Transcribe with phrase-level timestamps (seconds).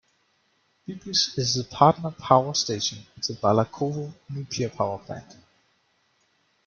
[0.87, 5.35] Biblis is the partner power station of the Balakovo Nuclear Power Plant.